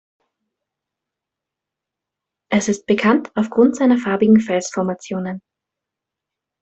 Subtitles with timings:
[2.49, 5.43] Es ist bekannt aufgrund seiner farbigen Felsformationen.